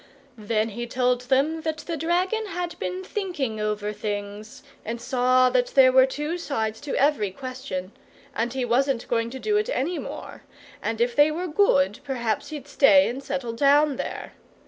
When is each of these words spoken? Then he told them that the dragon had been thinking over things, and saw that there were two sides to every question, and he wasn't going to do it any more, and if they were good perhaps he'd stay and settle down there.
Then 0.39 0.69
he 0.69 0.87
told 0.87 1.21
them 1.29 1.61
that 1.61 1.77
the 1.77 1.95
dragon 1.95 2.47
had 2.47 2.73
been 2.79 3.03
thinking 3.03 3.59
over 3.59 3.93
things, 3.93 4.63
and 4.83 4.99
saw 4.99 5.51
that 5.51 5.67
there 5.75 5.91
were 5.91 6.07
two 6.07 6.39
sides 6.39 6.81
to 6.81 6.95
every 6.95 7.29
question, 7.29 7.91
and 8.33 8.51
he 8.51 8.65
wasn't 8.65 9.07
going 9.07 9.29
to 9.29 9.37
do 9.37 9.57
it 9.57 9.69
any 9.71 9.99
more, 9.99 10.41
and 10.81 10.99
if 11.01 11.15
they 11.15 11.29
were 11.29 11.45
good 11.47 11.99
perhaps 12.03 12.49
he'd 12.49 12.67
stay 12.67 13.07
and 13.07 13.21
settle 13.23 13.53
down 13.53 13.97
there. 13.97 14.33